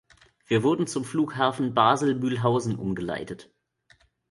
Wir 0.47 0.63
wurden 0.63 0.87
zum 0.87 1.05
Flughafen 1.05 1.75
Basel-Mülhausen 1.75 2.75
umgeleitet. 2.75 3.53